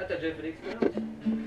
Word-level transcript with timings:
انت 0.00 0.12
جاي 0.12 0.30
الإكسبيرينس. 0.30 1.45